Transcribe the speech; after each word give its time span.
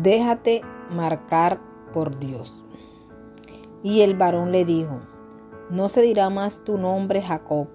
déjate 0.00 0.62
marcar 0.90 1.60
por 1.92 2.18
Dios. 2.18 2.54
Y 3.82 4.00
el 4.00 4.16
varón 4.16 4.52
le 4.52 4.64
dijo, 4.64 5.00
no 5.70 5.88
se 5.88 6.02
dirá 6.02 6.30
más 6.30 6.64
tu 6.64 6.78
nombre 6.78 7.20
Jacob, 7.20 7.68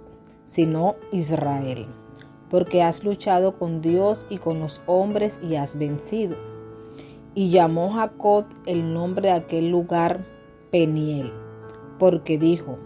sino 0.46 0.96
Israel, 1.12 1.88
porque 2.50 2.82
has 2.82 3.04
luchado 3.04 3.58
con 3.58 3.82
Dios 3.82 4.26
y 4.30 4.38
con 4.38 4.60
los 4.60 4.82
hombres 4.86 5.40
y 5.44 5.56
has 5.56 5.78
vencido. 5.78 6.38
Y 7.36 7.50
llamó 7.50 7.92
Jacob 7.92 8.46
el 8.66 8.94
nombre 8.94 9.30
de 9.30 9.36
aquel 9.36 9.70
lugar 9.70 10.26
Peniel, 10.72 11.32
porque 12.00 12.38
dijo, 12.38 12.78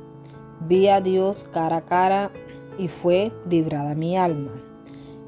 vi 0.67 0.87
a 0.87 0.99
Dios 0.99 1.45
cara 1.51 1.77
a 1.77 1.85
cara 1.85 2.31
y 2.77 2.87
fue 2.87 3.31
librada 3.49 3.95
mi 3.95 4.17
alma. 4.17 4.51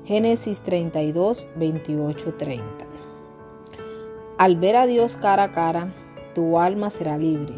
Génesis 0.05 0.61
32, 0.61 1.47
28, 1.55 2.33
30. 2.37 2.82
Al 4.43 4.57
ver 4.57 4.75
a 4.75 4.87
Dios 4.87 5.15
cara 5.15 5.43
a 5.43 5.51
cara, 5.53 5.93
tu 6.35 6.59
alma 6.59 6.89
será 6.89 7.17
libre. 7.17 7.53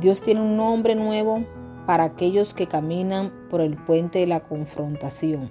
Dios 0.00 0.22
tiene 0.22 0.40
un 0.40 0.56
nombre 0.56 0.94
nuevo 0.94 1.44
para 1.86 2.04
aquellos 2.04 2.54
que 2.54 2.66
caminan 2.66 3.30
por 3.50 3.60
el 3.60 3.76
puente 3.76 4.20
de 4.20 4.26
la 4.26 4.40
confrontación, 4.40 5.50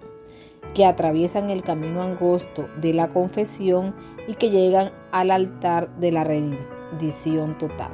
que 0.73 0.87
atraviesan 0.87 1.51
el 1.51 1.61
camino 1.61 2.01
angosto 2.01 2.67
de 2.81 2.91
la 2.91 3.09
confesión 3.09 3.93
y 4.27 4.33
que 4.33 4.49
llegan 4.49 4.91
al 5.11 5.29
altar 5.29 5.95
de 5.97 6.11
la 6.11 6.23
rendición 6.23 7.55
total. 7.59 7.91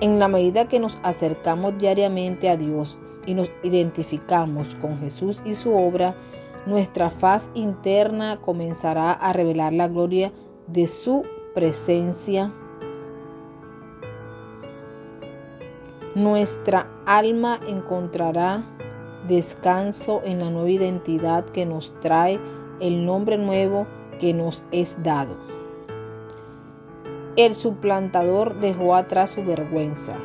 En 0.00 0.18
la 0.18 0.28
medida 0.28 0.68
que 0.68 0.80
nos 0.80 0.98
acercamos 1.02 1.76
diariamente 1.76 2.48
a 2.48 2.56
Dios 2.56 2.98
y 3.26 3.34
nos 3.34 3.52
identificamos 3.62 4.74
con 4.76 5.00
Jesús 5.00 5.42
y 5.44 5.54
su 5.54 5.76
obra, 5.76 6.16
nuestra 6.66 7.10
faz 7.10 7.50
interna 7.54 8.40
comenzará 8.40 9.12
a 9.12 9.32
revelar 9.32 9.72
la 9.72 9.88
gloria 9.88 10.32
de 10.66 10.86
su 10.86 11.24
presencia. 11.54 12.52
Nuestra 16.14 16.90
alma 17.06 17.60
encontrará 17.66 18.62
descanso 19.26 20.22
en 20.24 20.40
la 20.40 20.50
nueva 20.50 20.70
identidad 20.70 21.44
que 21.44 21.66
nos 21.66 21.98
trae 22.00 22.40
el 22.80 23.04
nombre 23.04 23.38
nuevo 23.38 23.86
que 24.18 24.34
nos 24.34 24.64
es 24.72 25.02
dado. 25.02 25.36
El 27.36 27.54
suplantador 27.54 28.58
dejó 28.60 28.94
atrás 28.94 29.30
su 29.30 29.44
vergüenza. 29.44 30.16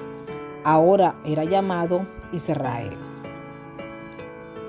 Ahora 0.63 1.15
era 1.23 1.43
llamado 1.43 2.07
Israel. 2.33 2.97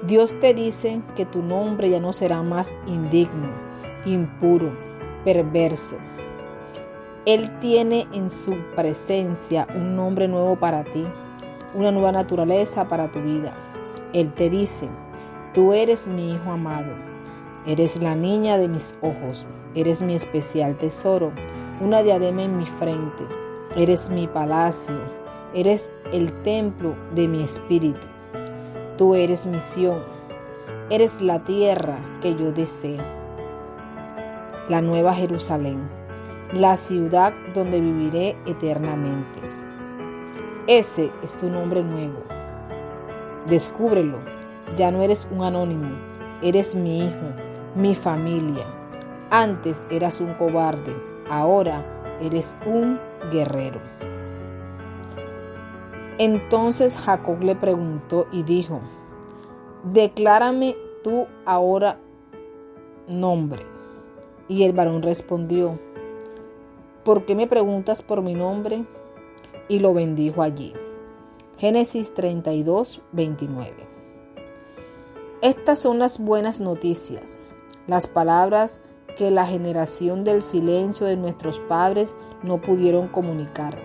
Dios 0.06 0.38
te 0.38 0.54
dice 0.54 1.02
que 1.16 1.24
tu 1.24 1.42
nombre 1.42 1.90
ya 1.90 2.00
no 2.00 2.12
será 2.12 2.42
más 2.42 2.74
indigno, 2.86 3.48
impuro, 4.04 4.72
perverso. 5.24 5.96
Él 7.24 7.58
tiene 7.58 8.06
en 8.12 8.30
su 8.30 8.56
presencia 8.76 9.66
un 9.74 9.96
nombre 9.96 10.28
nuevo 10.28 10.56
para 10.56 10.84
ti, 10.84 11.04
una 11.74 11.90
nueva 11.90 12.12
naturaleza 12.12 12.86
para 12.88 13.10
tu 13.10 13.20
vida. 13.20 13.52
Él 14.12 14.32
te 14.32 14.48
dice, 14.48 14.88
tú 15.52 15.72
eres 15.72 16.06
mi 16.06 16.32
hijo 16.32 16.50
amado, 16.52 16.92
eres 17.66 18.00
la 18.00 18.14
niña 18.14 18.58
de 18.58 18.68
mis 18.68 18.96
ojos, 19.02 19.46
eres 19.74 20.02
mi 20.02 20.14
especial 20.14 20.76
tesoro 20.76 21.32
una 21.80 22.02
diadema 22.02 22.42
en 22.42 22.56
mi 22.56 22.66
frente. 22.66 23.24
Eres 23.76 24.08
mi 24.08 24.26
palacio, 24.26 24.96
eres 25.54 25.92
el 26.12 26.32
templo 26.42 26.96
de 27.14 27.28
mi 27.28 27.42
espíritu. 27.42 28.06
Tú 28.96 29.14
eres 29.14 29.44
mi 29.44 29.58
Sión, 29.58 30.02
eres 30.88 31.20
la 31.20 31.44
tierra 31.44 31.98
que 32.22 32.34
yo 32.34 32.50
deseo. 32.50 33.02
La 34.70 34.80
nueva 34.80 35.14
Jerusalén, 35.14 35.86
la 36.54 36.78
ciudad 36.78 37.34
donde 37.52 37.78
viviré 37.78 38.38
eternamente. 38.46 39.40
Ese 40.66 41.12
es 41.22 41.36
tu 41.36 41.50
nombre 41.50 41.82
nuevo. 41.82 42.22
Descúbrelo, 43.46 44.18
ya 44.76 44.90
no 44.90 45.02
eres 45.02 45.28
un 45.30 45.44
anónimo, 45.44 45.94
eres 46.40 46.74
mi 46.74 47.00
hijo, 47.06 47.34
mi 47.74 47.94
familia. 47.94 48.64
Antes 49.30 49.82
eras 49.90 50.22
un 50.22 50.32
cobarde, 50.34 50.96
ahora 51.28 51.84
eres 52.22 52.56
un 52.64 52.98
guerrero. 53.30 53.78
Entonces 56.18 56.96
Jacob 56.96 57.42
le 57.42 57.54
preguntó 57.54 58.26
y 58.32 58.42
dijo, 58.42 58.80
declárame 59.92 60.76
tú 61.04 61.26
ahora 61.44 61.98
nombre. 63.06 63.66
Y 64.48 64.62
el 64.62 64.72
varón 64.72 65.02
respondió, 65.02 65.78
¿por 67.04 67.26
qué 67.26 67.34
me 67.34 67.46
preguntas 67.46 68.02
por 68.02 68.22
mi 68.22 68.34
nombre? 68.34 68.84
Y 69.68 69.80
lo 69.80 69.92
bendijo 69.92 70.42
allí. 70.42 70.72
Génesis 71.58 72.14
32, 72.14 73.02
29. 73.12 73.74
Estas 75.42 75.78
son 75.78 75.98
las 75.98 76.18
buenas 76.18 76.60
noticias, 76.60 77.38
las 77.86 78.06
palabras 78.06 78.80
que 79.18 79.30
la 79.30 79.46
generación 79.46 80.24
del 80.24 80.42
silencio 80.42 81.06
de 81.06 81.16
nuestros 81.16 81.60
padres 81.60 82.16
no 82.42 82.60
pudieron 82.60 83.08
comunicar, 83.08 83.76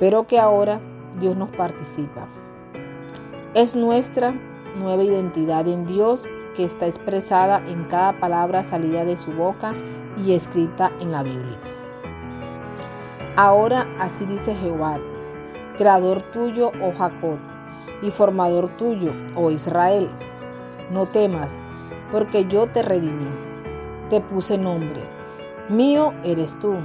pero 0.00 0.26
que 0.26 0.38
ahora 0.38 0.80
Dios 1.18 1.36
nos 1.36 1.50
participa. 1.50 2.26
Es 3.54 3.74
nuestra 3.76 4.34
nueva 4.76 5.04
identidad 5.04 5.66
en 5.68 5.86
Dios 5.86 6.24
que 6.56 6.64
está 6.64 6.86
expresada 6.86 7.62
en 7.68 7.84
cada 7.84 8.18
palabra 8.18 8.62
salida 8.62 9.04
de 9.04 9.16
su 9.16 9.32
boca 9.32 9.74
y 10.24 10.32
escrita 10.32 10.92
en 11.00 11.12
la 11.12 11.22
Biblia. 11.22 11.58
Ahora 13.36 13.88
así 13.98 14.26
dice 14.26 14.54
Jehová, 14.54 14.98
creador 15.76 16.22
tuyo, 16.32 16.70
oh 16.82 16.92
Jacob, 16.96 17.38
y 18.02 18.10
formador 18.10 18.76
tuyo, 18.76 19.12
oh 19.34 19.50
Israel. 19.50 20.08
No 20.90 21.06
temas, 21.06 21.58
porque 22.12 22.44
yo 22.46 22.66
te 22.68 22.82
redimí 22.82 23.28
te 24.08 24.20
puse 24.20 24.58
nombre. 24.58 25.02
Mío 25.68 26.12
eres 26.22 26.58
tú, 26.58 26.76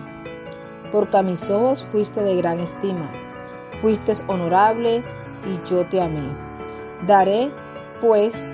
porque 0.92 1.18
a 1.18 1.24
mis 1.24 1.50
ojos 1.50 1.84
fuiste 1.84 2.24
de 2.24 2.36
gran 2.36 2.60
estima, 2.60 3.12
fuiste 3.82 4.14
honorable 4.28 5.04
y 5.46 5.70
yo 5.70 5.86
te 5.88 6.02
amé. 6.02 6.28
Daré, 7.08 7.52
pues, 8.02 8.48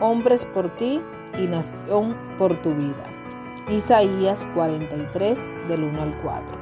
hombres 0.00 0.44
por 0.44 0.68
ti 0.76 1.00
y 1.38 1.46
nación 1.46 2.16
por 2.38 2.60
tu 2.62 2.74
vida. 2.74 3.04
Isaías 3.68 4.48
43 4.54 5.50
del 5.68 5.84
1 5.84 6.02
al 6.02 6.18
4. 6.22 6.58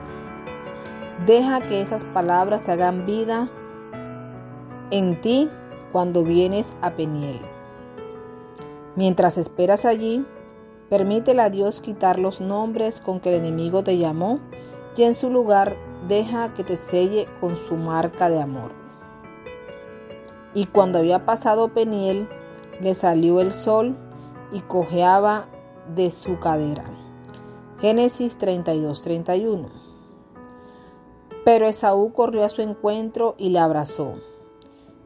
Deja 1.27 1.60
que 1.60 1.81
esas 1.81 2.04
palabras 2.04 2.62
se 2.62 2.72
hagan 2.72 3.06
vida 3.06 3.48
en 4.91 5.21
ti 5.21 5.48
cuando 5.93 6.22
vienes 6.22 6.75
a 6.82 6.91
Peniel. 6.91 7.41
Mientras 8.94 9.38
esperas 9.38 9.84
allí, 9.84 10.25
Permítele 10.88 11.43
a 11.43 11.50
Dios 11.50 11.82
quitar 11.82 12.19
los 12.19 12.41
nombres 12.41 13.00
con 13.00 13.21
que 13.21 13.28
el 13.28 13.34
enemigo 13.37 13.84
te 13.84 13.98
llamó 13.98 14.41
y 14.97 15.03
en 15.03 15.15
su 15.15 15.31
lugar 15.31 15.77
deja 16.06 16.54
que 16.54 16.64
te 16.64 16.76
selle 16.76 17.26
con 17.41 17.56
su 17.56 17.76
marca 17.76 18.28
de 18.28 18.41
amor. 18.41 18.72
Y 20.54 20.66
cuando 20.66 20.98
había 20.98 21.26
pasado 21.26 21.69
Peniel, 21.69 22.28
le 22.81 22.94
salió 22.94 23.41
el 23.41 23.53
sol 23.53 23.97
y 24.53 24.60
cojeaba 24.60 25.47
de 25.94 26.10
su 26.10 26.38
cadera. 26.38 26.84
Génesis 27.81 28.38
32-31. 28.38 29.69
Pero 31.44 31.66
Esaú 31.66 32.12
corrió 32.12 32.44
a 32.44 32.48
su 32.48 32.62
encuentro 32.62 33.34
y 33.38 33.50
le 33.50 33.59
abrazó, 33.59 34.15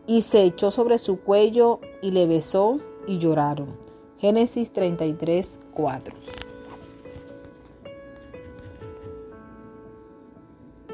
y 0.06 0.22
se 0.22 0.42
echó 0.42 0.70
sobre 0.70 0.98
su 0.98 1.20
cuello 1.20 1.80
y 2.00 2.10
le 2.10 2.26
besó 2.26 2.78
y 3.06 3.19
lloraron. 3.19 3.76
Génesis 4.19 4.72
33, 4.72 5.60
4. 5.74 6.14